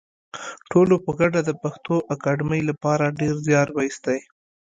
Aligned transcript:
ټولو 0.71 0.95
په 1.05 1.11
ګډه 1.19 1.39
د 1.45 1.51
پښتو 1.63 1.95
اکاډمۍ 2.13 2.61
لپاره 2.69 3.15
ډېر 3.19 3.35
زیار 3.47 3.67
وایستی 3.73 4.19